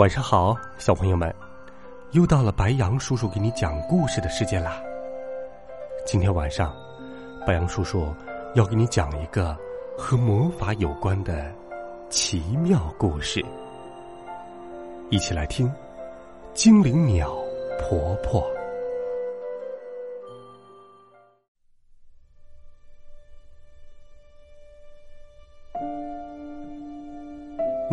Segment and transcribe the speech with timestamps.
[0.00, 1.30] 晚上好，小朋友们，
[2.12, 4.82] 又到了白羊叔叔给你讲故事的时间啦。
[6.06, 6.74] 今天晚上，
[7.46, 8.10] 白羊叔叔
[8.54, 9.54] 要给你讲一个
[9.98, 11.52] 和魔法有关的
[12.08, 13.44] 奇妙故事，
[15.10, 15.68] 一起来听
[16.54, 17.36] 《精灵鸟
[17.78, 18.42] 婆婆》。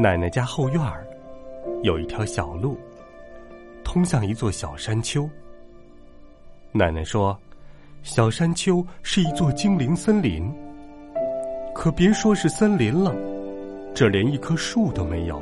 [0.02, 1.06] 奶奶家后院儿。
[1.84, 2.78] 有一条小路，
[3.84, 5.30] 通向一座小山丘。
[6.72, 7.38] 奶奶说
[8.02, 10.52] ：“小山丘是一座精灵森林。”
[11.76, 13.16] 可别说是森林了，
[13.94, 15.40] 这连一棵树都没有，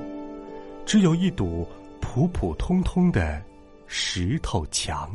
[0.86, 1.66] 只有一堵
[2.02, 3.42] 普普通通的
[3.88, 5.10] 石头墙。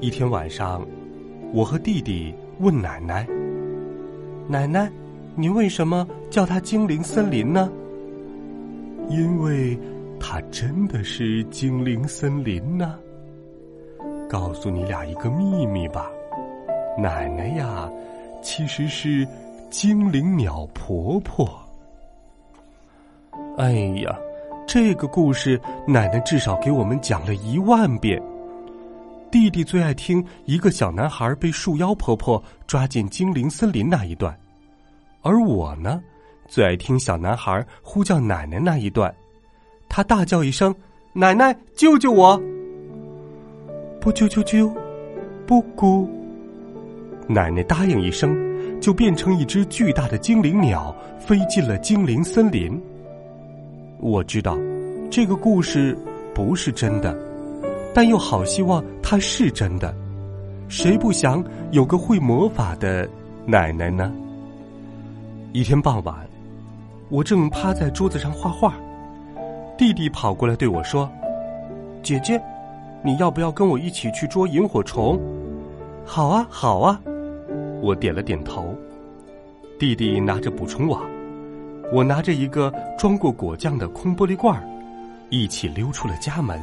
[0.00, 0.86] 一天晚上，
[1.54, 3.26] 我和弟弟问奶奶
[4.46, 4.92] ：“奶奶。”
[5.38, 7.70] 你为什么叫它精灵森林呢？
[9.10, 9.78] 因为
[10.18, 12.98] 它真的是精灵森林呢。
[14.30, 16.10] 告诉你俩一个秘密吧，
[16.98, 17.88] 奶奶呀，
[18.42, 19.28] 其实是
[19.68, 21.46] 精灵鸟婆婆。
[23.58, 24.18] 哎呀，
[24.66, 28.20] 这个故事奶奶至少给我们讲了一万遍。
[29.30, 34.34] 弟弟最爱听一个小男孩被树妖婆婆抓进精灵森林那一段。
[35.26, 36.00] 而我呢，
[36.46, 39.12] 最爱听小男孩呼叫奶奶那一段。
[39.88, 40.72] 他大叫一声
[41.12, 42.40] ：“奶奶，救救我！”
[44.00, 44.72] 不啾啾啾，
[45.44, 46.08] 不咕。
[47.26, 48.30] 奶奶答应一声，
[48.80, 52.80] 就变成一只巨大的精灵鸟，飞进了精灵森林。
[53.98, 54.56] 我知道，
[55.10, 55.98] 这个故事
[56.32, 57.18] 不是真的，
[57.92, 59.92] 但又好希望它是真的。
[60.68, 63.08] 谁不想有个会魔法的
[63.44, 64.12] 奶奶呢？
[65.56, 66.14] 一天傍晚，
[67.08, 68.74] 我正趴在桌子上画画，
[69.78, 71.10] 弟弟跑过来对我说
[72.04, 72.38] ：“姐姐，
[73.02, 75.18] 你要不要跟我一起去捉萤火虫
[76.04, 77.00] ？”“好啊，好啊。”
[77.80, 78.74] 我点了点头。
[79.78, 81.00] 弟弟拿着捕虫网，
[81.90, 84.62] 我拿着一个装过果酱的空玻璃罐，
[85.30, 86.60] 一起溜出了家门。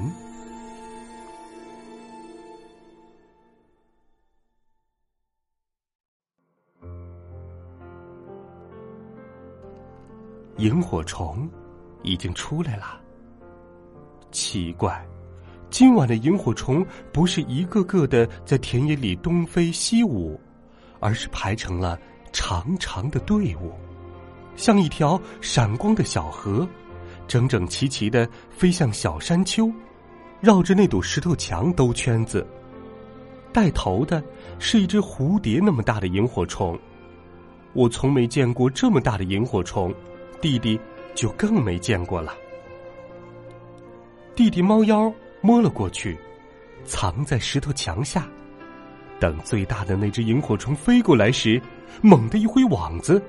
[10.58, 11.50] 萤火虫
[12.03, 13.00] 已经出来了。
[14.31, 15.06] 奇怪，
[15.69, 20.40] 今晚的萤火虫不是一个个的在田野里东飞西舞，
[21.00, 22.00] 而是排成了
[22.31, 23.72] 长长的队伍，
[24.56, 26.68] 像一条闪光的小河，
[27.28, 29.72] 整整齐齐的飞向小山丘，
[30.40, 32.46] 绕着那堵石头墙兜圈子。
[33.52, 34.24] 带头的
[34.58, 36.78] 是一只蝴蝶那么大的萤火虫，
[37.74, 39.94] 我从没见过这么大的萤火虫。
[40.44, 40.78] 弟弟
[41.16, 42.36] 就更没见过了。
[44.36, 45.09] 弟弟猫腰
[45.40, 46.20] 摸了过去，
[46.84, 48.28] 藏在石头墙下。
[49.22, 51.62] 等最大的那只萤火虫飞过来时，
[52.02, 53.24] 猛地一挥网子，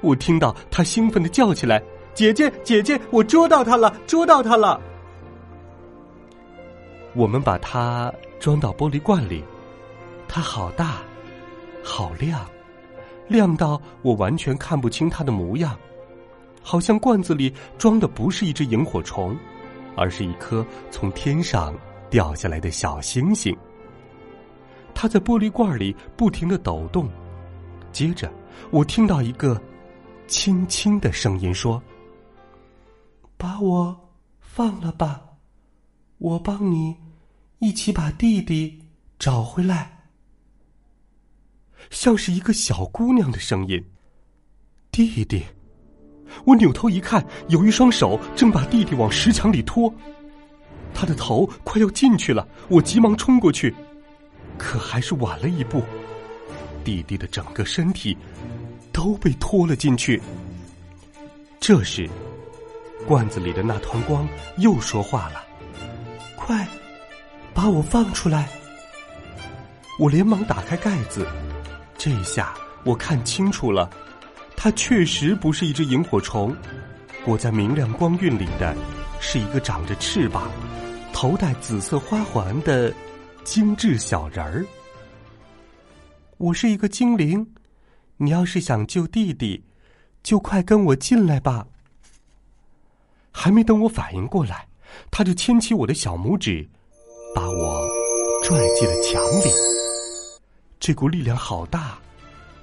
[0.00, 1.80] 我听到他兴奋的叫起来
[2.14, 4.80] ：“姐姐，姐姐，我捉到它了，捉到它了！”
[7.14, 9.44] 我们把它装到玻璃罐里，
[10.26, 10.96] 它好大，
[11.84, 12.44] 好亮，
[13.28, 15.78] 亮到我完全看不清它的模样。
[16.68, 19.38] 好像罐子里装的不是一只萤火虫，
[19.96, 21.72] 而是一颗从天上
[22.10, 23.56] 掉下来的小星星。
[24.92, 27.08] 它在玻璃罐里不停的抖动，
[27.92, 28.28] 接着
[28.72, 29.62] 我听到一个
[30.26, 31.80] 轻轻的声音说
[33.38, 33.96] ：“把我
[34.40, 35.22] 放了吧，
[36.18, 36.96] 我帮你
[37.60, 38.82] 一起把弟弟
[39.20, 40.08] 找回来。”
[41.90, 43.84] 像是一个小姑娘的声音，
[44.90, 45.44] 弟弟。
[46.44, 49.92] 我扭头一看，有一双手正把弟弟往石墙里拖，
[50.94, 52.46] 他的头快要进去了。
[52.68, 53.74] 我急忙冲过去，
[54.56, 55.82] 可还是晚了一步，
[56.84, 58.16] 弟弟的整个身体
[58.92, 60.20] 都被拖了进去。
[61.58, 62.08] 这时，
[63.06, 64.28] 罐子里的那团光
[64.58, 65.44] 又说话了
[66.36, 66.66] ：“快，
[67.52, 68.48] 把我放出来！”
[69.98, 71.26] 我连忙打开盖子，
[71.96, 73.90] 这下我看清楚了，
[74.56, 76.56] 它确实不是一只萤火虫，
[77.24, 78.74] 裹在明亮光晕里的，
[79.20, 80.50] 是一个长着翅膀、
[81.12, 82.92] 头戴紫色花环的
[83.44, 84.66] 精致小人儿。
[86.38, 87.46] 我是一个精灵，
[88.16, 89.62] 你要是想救弟弟，
[90.22, 91.66] 就快跟我进来吧。
[93.30, 94.66] 还没等我反应过来，
[95.10, 96.68] 他就牵起我的小拇指，
[97.34, 97.86] 把我
[98.42, 99.52] 拽进了墙里。
[100.80, 101.98] 这股力量好大，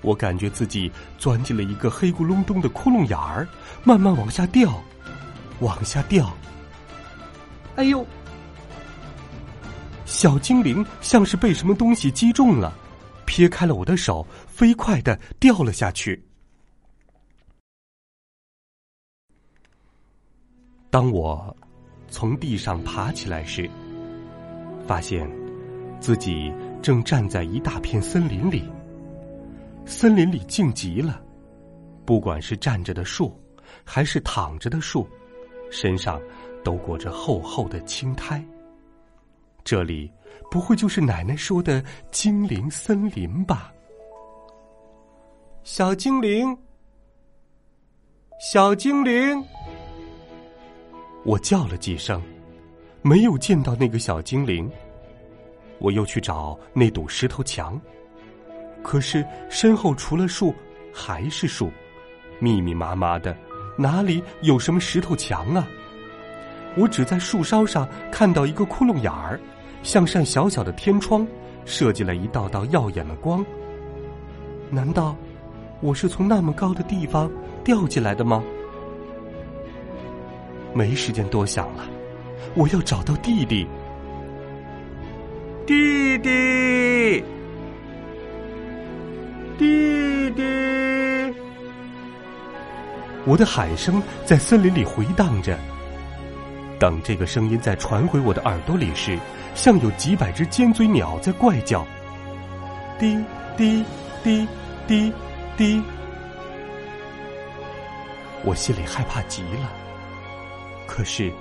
[0.03, 3.47] 我感觉自己钻进了一个黑咕隆咚的窟窿眼儿，
[3.83, 4.83] 慢慢往下掉，
[5.61, 6.31] 往下掉。
[7.77, 8.05] 哎呦！
[10.05, 12.71] 小精灵像是被什么东西击中了。
[13.25, 16.23] 撇开了我的手，飞快的掉了下去。
[20.91, 21.55] 当我
[22.09, 23.67] 从地上爬起来时，
[24.85, 25.27] 发现
[25.99, 28.69] 自己正站在一大片森林里。
[29.85, 31.21] 森林里静极了，
[32.05, 33.39] 不管是站着的树，
[33.83, 35.07] 还是躺着的树，
[35.69, 36.21] 身上
[36.63, 38.43] 都裹着厚厚的青苔。
[39.63, 40.11] 这里。
[40.51, 43.73] 不会就是奶奶说的精灵森林吧？
[45.63, 46.55] 小精灵，
[48.39, 49.43] 小精灵，
[51.23, 52.21] 我叫了几声，
[53.01, 54.69] 没有见到那个小精灵。
[55.79, 57.79] 我又去找那堵石头墙，
[58.83, 60.53] 可是身后除了树
[60.93, 61.71] 还是树，
[62.39, 63.35] 密密麻麻的，
[63.77, 65.67] 哪里有什么石头墙啊？
[66.75, 69.39] 我只在树梢上看到一个窟窿眼儿。
[69.83, 71.27] 像扇小小的天窗，
[71.65, 73.45] 射进来一道道耀眼的光。
[74.69, 75.15] 难道
[75.81, 77.29] 我是从那么高的地方
[77.65, 78.43] 掉进来的吗？
[80.73, 81.83] 没时间多想了，
[82.55, 83.67] 我要找到弟弟。
[85.65, 87.23] 弟弟，
[89.57, 90.43] 弟弟！
[93.25, 95.57] 我的喊声在森林里回荡着。
[96.79, 99.17] 等这个声音再传回我的耳朵里时，
[99.55, 101.85] 像有几百只尖嘴鸟在怪叫，
[102.99, 103.17] 滴
[103.55, 103.83] 滴
[104.23, 104.45] 滴
[104.85, 105.13] 滴
[105.55, 105.81] 滴。
[108.43, 109.71] 我心里害怕极了，
[110.85, 111.31] 可是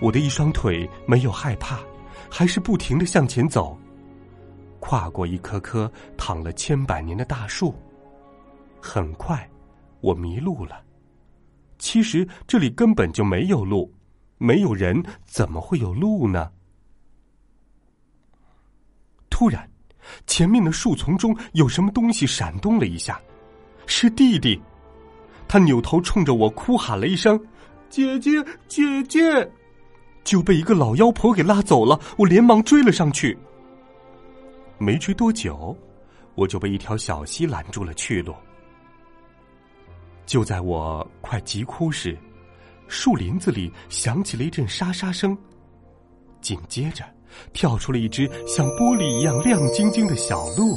[0.00, 1.78] 我的一双腿没有害怕，
[2.28, 3.78] 还是不停的向前走，
[4.88, 7.74] 跨过一棵棵躺了千百年的大树。
[8.80, 9.46] 很快，
[10.00, 10.82] 我迷路了。
[11.78, 13.92] 其实这里根本就没有路。
[14.38, 16.50] 没有人，怎么会有路呢？
[19.28, 19.70] 突然，
[20.26, 23.20] 前面的树丛中有什么东西闪动了一下，
[23.84, 24.58] 是弟弟。
[25.46, 27.38] 他扭头冲着我哭喊了一声
[27.90, 29.52] ：“姐姐，姐姐！”
[30.24, 32.00] 就被一个老妖婆给拉走了。
[32.16, 33.36] 我连忙追了上去，
[34.78, 35.76] 没追多久，
[36.34, 38.34] 我就被一条小溪拦住了去路。
[40.24, 42.16] 就在我快急哭时。
[42.90, 45.36] 树林子里响起了一阵沙沙声，
[46.40, 47.04] 紧接着
[47.52, 50.74] 跳出了一只像玻璃一样亮晶晶的小鹿，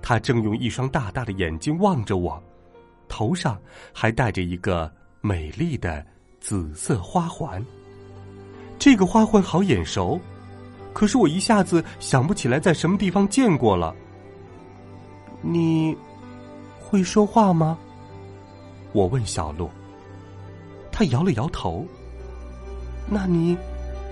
[0.00, 2.42] 它正用一双大大的眼睛望着我，
[3.06, 3.60] 头上
[3.92, 6.02] 还戴着一个美丽的
[6.40, 7.62] 紫色花环。
[8.78, 10.18] 这个花环好眼熟，
[10.94, 13.94] 可是我一下子想不起来在什么地方见过了。
[15.42, 15.94] 你
[16.80, 17.76] 会说话吗？
[18.92, 19.68] 我问小鹿。
[20.90, 21.84] 他摇了摇头。
[23.10, 23.58] 那你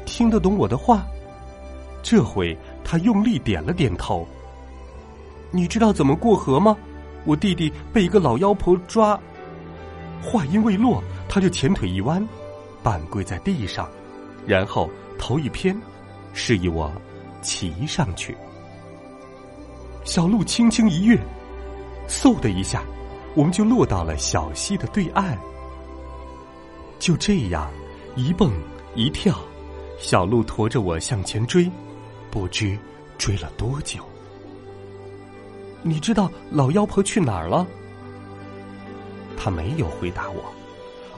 [0.04, 1.06] 听得懂我的话？
[2.02, 4.26] 这回他用力点了点头。
[5.52, 6.76] 你知道怎么过河吗？
[7.24, 9.18] 我弟弟被一个老妖婆抓。
[10.20, 12.26] 话音未落，他就前腿一弯，
[12.82, 13.88] 半跪在地上，
[14.44, 15.80] 然后头一偏，
[16.32, 16.92] 示意我
[17.40, 18.36] 骑上去。
[20.04, 21.18] 小鹿轻轻一跃，
[22.08, 22.82] 嗖的一下，
[23.34, 25.38] 我们就落到了小溪的对岸。
[26.98, 27.70] 就这样，
[28.16, 28.52] 一蹦
[28.94, 29.38] 一跳，
[29.98, 31.70] 小鹿驮着我向前追，
[32.30, 32.76] 不知
[33.18, 34.04] 追了多久。
[35.82, 37.66] 你知道老妖婆去哪儿了？
[39.36, 40.44] 他没有回答我，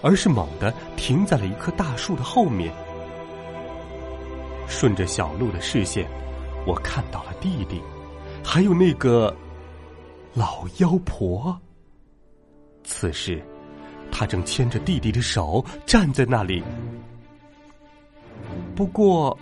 [0.00, 2.72] 而是猛地停在了一棵大树的后面。
[4.66, 6.08] 顺着小鹿的视线，
[6.66, 7.80] 我看到了弟弟，
[8.42, 9.34] 还有那个
[10.34, 11.56] 老妖婆。
[12.82, 13.42] 此时。
[14.16, 16.62] 他正牵着弟弟的手站在那里，
[18.76, 19.36] 不过，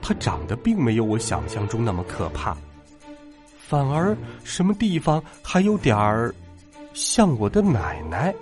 [0.00, 2.56] 他长得并没有我想象中那么可怕，
[3.58, 6.32] 反而什么地方还有点儿
[6.94, 8.32] 像我的奶奶。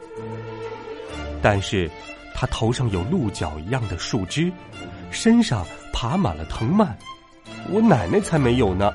[1.41, 1.91] 但是，
[2.35, 4.53] 他头上有鹿角一样的树枝，
[5.11, 5.65] 身上
[5.95, 6.89] 爬满了藤蔓，
[7.71, 8.93] 我奶奶才没有呢。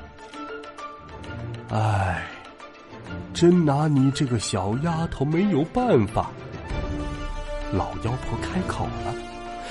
[1.70, 2.26] 唉，
[3.32, 6.30] 真拿你这个小丫头没有办法。”
[7.72, 9.14] 老妖婆开口了：“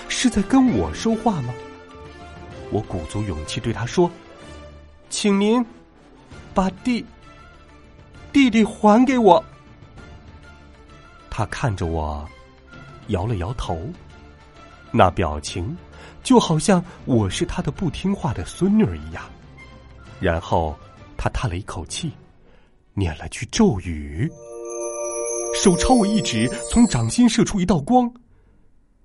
[0.10, 1.54] 是在跟我说话吗？”
[2.72, 4.10] 我鼓足勇气对她说
[5.10, 5.64] ：“请您
[6.54, 7.06] 把弟
[8.34, 9.44] 弟弟还给我。”
[11.30, 12.28] 他看着我，
[13.08, 13.80] 摇了摇头，
[14.92, 15.78] 那表情
[16.30, 19.28] 就好像我是他的不听话的孙女儿一样。
[20.20, 20.78] 然后
[21.18, 22.12] 他叹了一口气，
[22.94, 24.30] 念了句咒语，
[25.56, 28.14] 手朝我一指，从掌心射出一道光。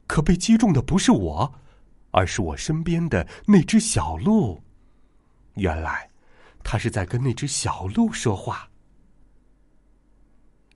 [0.07, 1.51] 可被击中的不是我，
[2.11, 4.63] 而是我身边的那只小鹿。
[5.55, 6.11] 原来，
[6.63, 8.69] 他是在跟那只小鹿说话。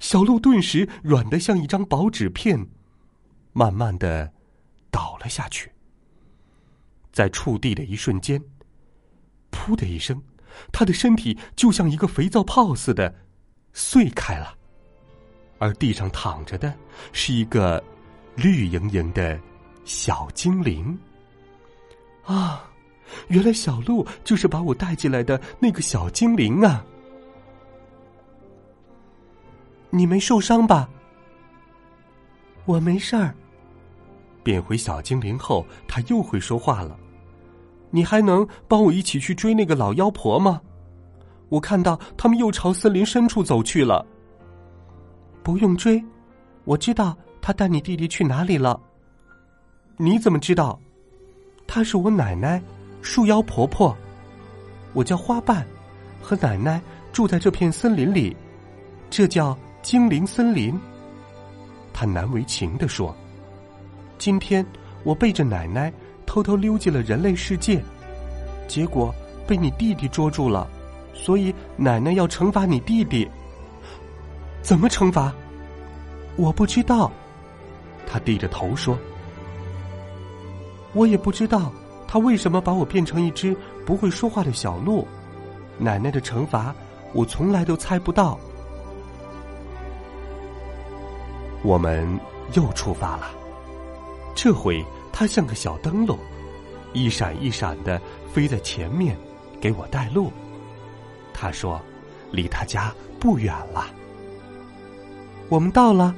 [0.00, 2.67] 小鹿顿时软的像一张薄纸片，
[3.52, 4.33] 慢慢的
[4.90, 5.71] 倒了下去。
[7.12, 8.42] 在触地的一瞬间，
[9.50, 10.20] 噗的一声，
[10.72, 13.14] 他的身体就像一个肥皂泡似的
[13.72, 14.54] 碎开了，
[15.58, 16.72] 而地上躺着的
[17.12, 17.82] 是一个
[18.36, 19.38] 绿莹莹的
[19.84, 20.98] 小精灵。
[22.24, 22.70] 啊，
[23.28, 26.84] 原来小鹿就是把我带进来的那个小精灵啊！
[29.90, 30.88] 你没受伤吧？
[32.66, 33.34] 我没事儿。
[34.42, 36.97] 变回小精灵后，他又会说话了。
[37.90, 40.61] 你还能帮我一起去追那个老妖婆吗？
[41.49, 44.04] 我看到他们又朝森林深处走去了。
[45.42, 46.02] 不用追，
[46.64, 48.80] 我知道他带你弟弟去哪里了。
[49.97, 50.78] 你怎么知道？
[51.66, 52.62] 她是我奶奶，
[53.02, 53.97] 树妖婆婆。
[54.92, 55.66] 我叫花瓣，
[56.21, 56.80] 和奶奶
[57.12, 58.37] 住在这片森林里，
[59.11, 59.57] 这叫。
[59.80, 60.78] 精灵森林，
[61.95, 63.16] 他难为情地说
[64.18, 64.66] ：“今天
[65.04, 65.92] 我背着奶奶
[66.26, 67.82] 偷偷溜进了人类世界，
[68.66, 69.14] 结果
[69.46, 70.68] 被你弟弟捉住了，
[71.14, 73.28] 所以奶奶要惩罚你弟弟。
[74.60, 75.32] 怎么惩罚？
[76.37, 77.10] 我不知道。”
[78.06, 78.98] 他低着头说
[80.94, 81.70] ：“我也不知道
[82.06, 83.56] 他为什么把我变成一只
[83.87, 85.06] 不会说话的小鹿。
[85.78, 86.75] 奶奶的惩罚，
[87.12, 88.38] 我从来都猜不到。”
[91.62, 92.08] 我们
[92.54, 93.30] 又出发了，
[94.40, 96.16] 这回它像个小灯笼，
[96.92, 98.00] 一闪一闪的
[98.33, 99.18] 飞在前面，
[99.61, 100.33] 给我带路。
[101.35, 101.83] 他说
[102.30, 103.88] ：“离他家不远了。”
[105.50, 106.14] 我们到了，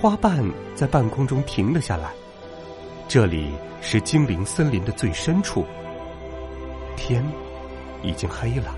[0.00, 2.12] 花瓣在半空中停了下来。
[3.08, 3.50] 这里
[3.82, 5.66] 是精灵森林的最深处，
[6.96, 7.20] 天
[8.04, 8.76] 已经黑了，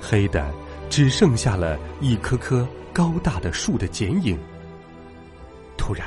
[0.00, 0.50] 黑的
[0.88, 2.66] 只剩下了一棵棵。
[2.90, 4.38] 高大的树的剪影。
[5.76, 6.06] 突然，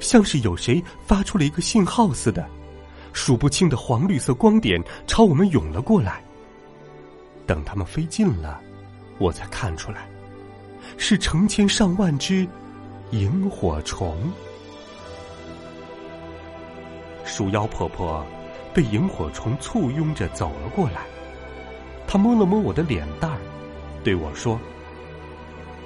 [0.00, 2.46] 像是有谁发出了一个信号似的，
[3.12, 6.22] 数不清的黄绿色光点朝我们涌了过来。
[7.46, 8.60] 等他们飞近了，
[9.18, 10.08] 我才看出来，
[10.96, 12.46] 是成千上万只
[13.10, 14.16] 萤火虫。
[17.24, 18.24] 鼠妖婆婆
[18.72, 21.02] 被萤火虫簇拥着走了过来，
[22.06, 23.38] 她摸了摸我的脸蛋儿，
[24.02, 24.58] 对我说。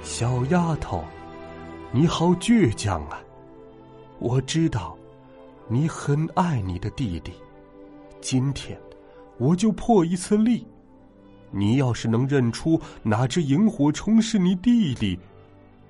[0.01, 1.03] 小丫头，
[1.91, 3.19] 你好倔强啊！
[4.23, 4.97] 我知道，
[5.67, 7.33] 你很爱你的弟弟。
[8.21, 8.79] 今天，
[9.37, 10.65] 我就破一次例。
[11.51, 15.19] 你要是能认出哪只萤火虫是你弟弟，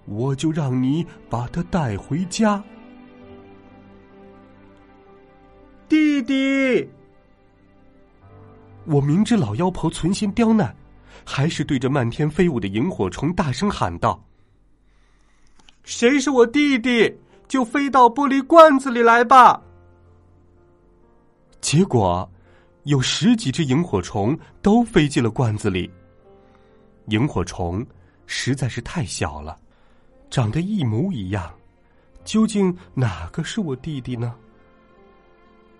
[0.05, 2.61] 我就让你把它带回家。
[5.87, 6.89] 弟弟，
[8.85, 10.75] 我明知老妖婆存心刁难。
[11.23, 14.25] 还是对着漫天飞舞的萤火虫大声喊道
[15.85, 17.15] ：“谁是我弟弟，
[17.47, 19.61] 就飞到玻璃罐子里来吧！”
[21.61, 22.29] 结果，
[22.83, 25.89] 有十几只萤火虫都飞进了罐子里。
[27.07, 27.85] 萤火虫
[28.25, 29.57] 实在是太小了，
[30.29, 31.53] 长得一模一样，
[32.23, 34.35] 究竟哪个是我弟弟呢？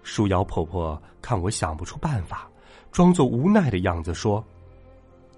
[0.04, 2.50] 树妖婆婆看我想不出办法，
[2.92, 4.44] 装作无奈的样子说。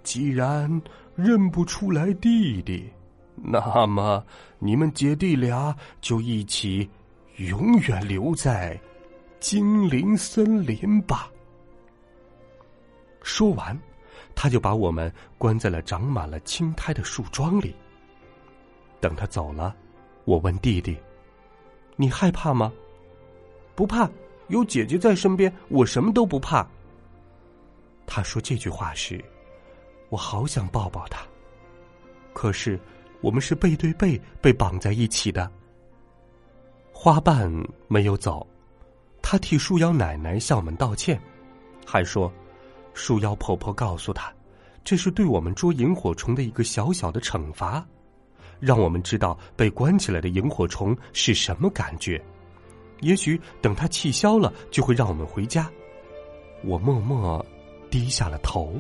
[0.04, 0.70] 既然
[1.16, 2.88] 认不出来弟弟，
[3.36, 4.24] 那么
[4.60, 6.90] 你们姐弟俩就一起
[7.38, 8.80] 永远留在
[9.40, 11.30] 精灵森林吧。
[13.22, 13.78] 说完，
[14.36, 17.76] 他就把我们关在了长满了青苔的树桩里。
[19.00, 19.76] 等他走了，
[20.24, 20.98] 我问弟弟
[21.96, 22.72] ：“你害怕吗
[23.76, 24.10] ？”“不怕，
[24.48, 26.68] 有姐姐在身边，我什么都不怕。”
[28.08, 29.24] 他说这句话时。
[30.10, 31.26] 我好想抱抱他，
[32.32, 32.80] 可是
[33.26, 35.52] 我们是背对背被绑在一起的。
[36.92, 37.52] 花瓣
[37.88, 38.46] 没有走，
[39.20, 41.20] 他替树妖奶奶向我们道歉，
[41.88, 42.32] 还说
[42.94, 44.32] 树妖婆婆告诉他，
[44.84, 47.84] 这是对我们捉萤火虫的一个小小的惩罚，
[48.60, 52.24] 让我们知道被关起来的萤火虫是什么感觉。
[53.02, 55.68] 也许等它气消了，就会让我们回家。
[56.64, 57.44] 我默默
[57.90, 58.80] 低下了头。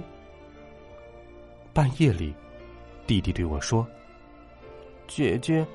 [1.73, 2.31] 半夜里，
[3.07, 3.85] 弟弟对我说
[5.07, 5.65] ：“姐姐，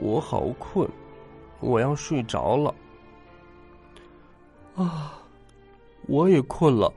[0.00, 0.88] 我好困，
[1.60, 2.74] 我要睡着了。”
[4.74, 5.14] 啊，
[6.06, 6.92] 我也困了。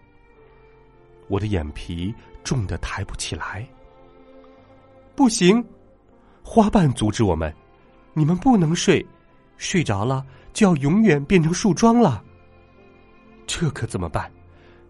[1.28, 3.68] 我的眼皮重的抬不起来。
[5.16, 5.64] 不行，
[6.44, 7.54] 花瓣阻止我们，
[8.14, 9.06] 你们不能睡，
[9.58, 12.24] 睡着了就要永远变成树桩了。
[13.46, 14.32] 这可怎么办？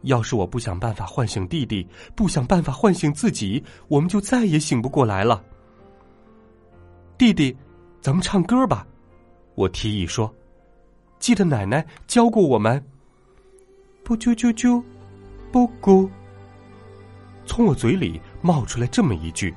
[0.03, 5.43] 要是我不想办法唤醒弟弟，不想办法唤醒自己，我们就再也醒不过来了。
[7.17, 7.57] 弟弟，
[7.99, 8.85] 咱们唱歌吧，
[9.55, 10.31] 我提议说。
[11.17, 12.83] 记得奶奶教过我们。
[14.03, 14.83] 不啾啾啾，
[15.51, 16.07] 不咕。
[17.47, 19.51] 从我嘴里冒出来这么一句，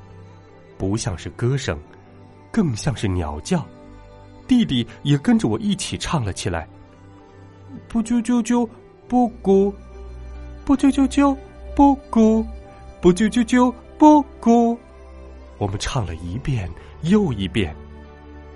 [0.78, 1.78] 不像是歌声，
[2.50, 3.62] 更像是鸟叫。
[4.48, 6.66] 弟弟也跟着我一起唱了起来。
[7.88, 8.66] 不啾啾啾，
[9.06, 9.70] 不咕。
[10.64, 11.36] 不啾啾啾，
[11.76, 12.42] 不咕，
[13.02, 14.78] 不啾啾啾，不咕。
[15.58, 16.70] 我们唱了一遍
[17.02, 17.74] 又一遍。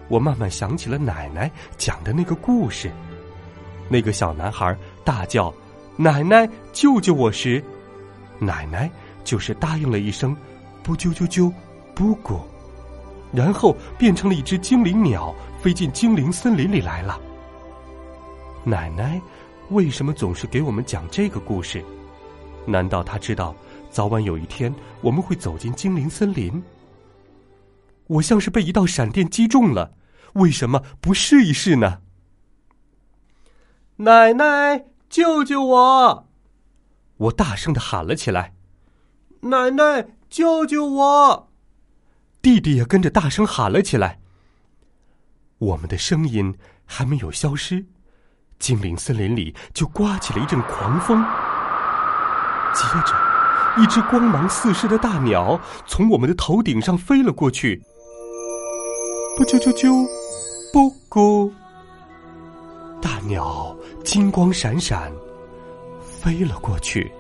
[0.08, 2.90] 我慢慢想起了奶奶讲的那个故事。
[3.88, 5.52] 那个小男孩大叫
[5.96, 7.62] ：“奶奶，救救我！”时，
[8.38, 8.90] 奶奶
[9.24, 10.36] 就是答应了一声
[10.82, 11.52] “不啾啾啾，
[11.94, 12.38] 不咕”，
[13.32, 17.20] 然后变成了一只精灵鸟，飞进精灵森林里来了。
[18.62, 19.20] 奶奶
[19.70, 21.84] 为什么总是给我们讲这个故事？
[22.66, 23.54] 难道她知道
[23.90, 26.62] 早晚有一天我们会走进精灵森林？
[28.06, 29.94] 我像是被一道闪电击中了，
[30.34, 32.00] 为什么不试一试呢？
[33.96, 36.28] 奶奶，救救我！
[37.16, 38.54] 我大声的喊了起来
[39.42, 41.48] ：“奶奶，救救我！”
[42.42, 44.20] 弟弟也跟着大声喊了起来。
[45.58, 47.86] 我们的声音还没有消失，
[48.58, 51.24] 精灵森林里就刮起了一阵狂风。
[52.74, 57.82] 接着，一只光芒四射的大鸟从我们的头顶上飞了过去。
[59.36, 60.06] 不啾啾啾，
[60.72, 61.50] 不咕。
[63.02, 65.12] 大鸟金光闪闪，
[66.00, 67.10] 飞了过去。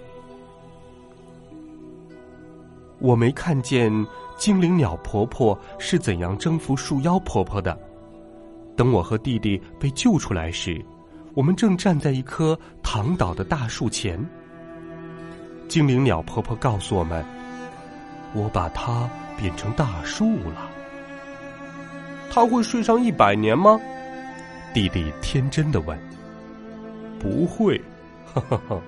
[3.00, 3.92] 我没看见
[4.36, 7.76] 精灵鸟婆婆是怎样征服树妖婆婆的。
[8.76, 10.80] 等我和弟弟被救出来时，
[11.34, 14.24] 我们正站在一棵躺倒的大树前。
[15.66, 17.24] 精灵鸟婆婆告诉我们
[18.34, 20.70] ：“我把它变成大树了。”
[22.30, 23.80] 它会睡上一百年吗？
[24.72, 25.98] 弟弟天真的问。
[27.20, 27.80] “不会，
[28.24, 28.80] 哈哈哈，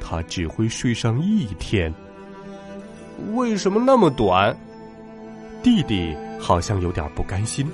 [0.00, 1.92] 他只会睡上一天。”
[3.34, 4.56] 为什么那么短？
[5.62, 7.66] 弟弟好像有点不甘心。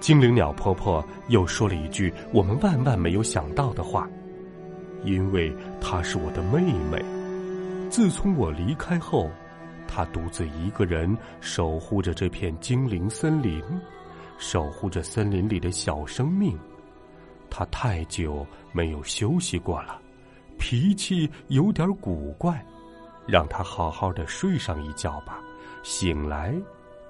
[0.00, 4.08] 精灵鸟婆婆又说了一句我们万万没有想到的话。
[5.04, 7.04] 因为她是我的妹妹，
[7.90, 9.30] 自从我离开后，
[9.86, 13.62] 他独自一个人守护着这片精灵森林，
[14.38, 16.58] 守护着森林里的小生命。
[17.48, 20.00] 他太久没有休息过了，
[20.58, 22.64] 脾气有点古怪，
[23.26, 25.40] 让他好好的睡上一觉吧，
[25.84, 26.54] 醒来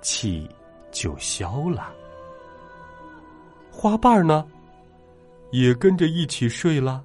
[0.03, 0.49] 气
[0.93, 1.91] 就消了。
[3.71, 4.47] 花瓣呢，
[5.51, 7.03] 也跟着一起睡了。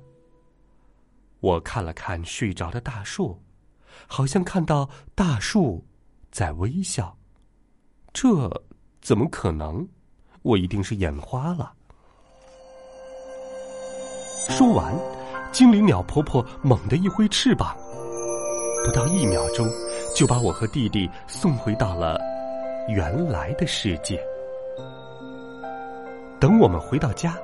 [1.39, 3.39] 我看了看睡着的大树，
[4.07, 5.83] 好像看到大树
[6.31, 7.15] 在微笑。
[8.13, 8.49] 这
[9.01, 9.87] 怎么可能？
[10.41, 11.73] 我一定是眼花了。
[14.49, 14.93] 说完，
[15.51, 17.75] 精灵鸟婆婆猛地一挥翅膀，
[18.85, 19.67] 不到一秒钟，
[20.15, 22.19] 就把我和弟弟送回到了
[22.87, 24.19] 原来的世界。
[26.39, 27.37] 等我们回到家，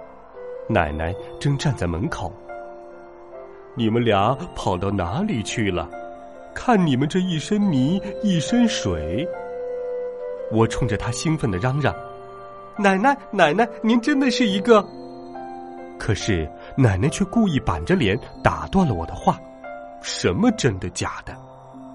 [0.69, 2.33] 奶奶正站在门口。
[3.75, 5.89] 你们俩跑到哪里去了？
[6.55, 9.27] 看你们这一身泥一身水！
[10.51, 11.93] 我冲着他兴奋的嚷嚷
[12.79, 14.83] ：“奶奶，奶奶，您真的是一个……”
[15.99, 19.39] 可是奶奶却故意板着脸打断了我的话
[20.01, 21.35] ：“什么真的假的？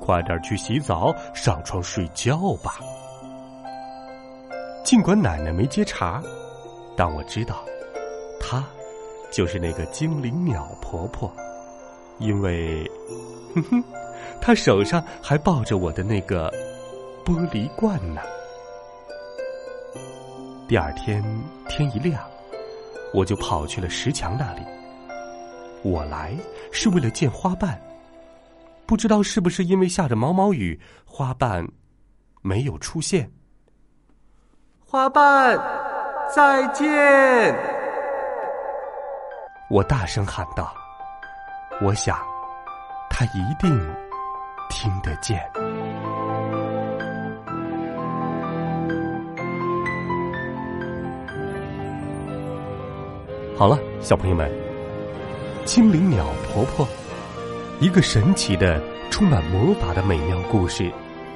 [0.01, 2.79] 快点去洗澡，上床睡觉吧。”
[4.85, 6.23] 尽管奶奶没接茬，
[6.97, 7.65] 但我知道，
[8.41, 8.65] 她
[9.31, 11.33] 就是那个精灵鸟婆婆。
[12.19, 12.85] 因为，
[13.55, 13.85] 哼哼，
[14.41, 16.51] 他手上还抱着我的那个
[17.25, 18.21] 玻璃罐呢。
[20.69, 21.25] 第二天
[21.69, 22.23] 天一亮，
[23.15, 24.63] 我就跑去了石墙那里。
[25.83, 26.37] 我来
[26.71, 27.81] 是为了见花瓣，
[28.87, 31.67] 不知道是不是因为下着毛毛雨，花瓣
[32.43, 33.31] 没有出现。
[34.85, 35.59] 花瓣，
[36.35, 37.57] 再见！
[39.71, 40.75] 我大声喊道。
[41.81, 42.19] 我想，
[43.09, 43.71] 他一定
[44.71, 45.39] 听得见。
[53.57, 54.51] 好了，小朋友们，
[55.67, 56.89] 精灵鸟婆婆，
[57.79, 58.81] 一个神奇的、
[59.11, 60.91] 充满魔法的美妙故事，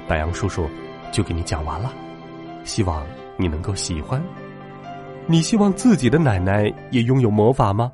[0.07, 0.67] 白杨叔叔
[1.11, 1.93] 就给你讲完了。
[2.63, 3.05] 希望
[3.37, 4.19] 你能够喜欢。
[5.27, 7.91] 你希望自己的奶奶也拥有魔法吗？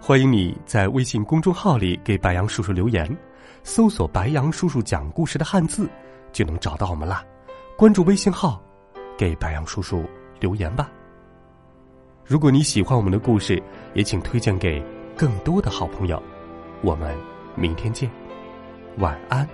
[0.00, 3.14] 欢迎你在微信公众号里给白杨叔叔留言，
[3.62, 5.88] 搜索“白杨叔叔讲故事”的汉字，
[6.32, 7.22] 就能找到我们啦。
[7.76, 8.62] 关注微信号，
[9.18, 10.04] 给白杨叔叔
[10.40, 10.90] 留言吧。
[12.24, 14.82] 如果你喜欢我们的故事，也请推荐给
[15.16, 16.22] 更多的好朋友。
[16.80, 17.14] 我们
[17.54, 18.10] 明天见，
[18.98, 19.46] 晚安。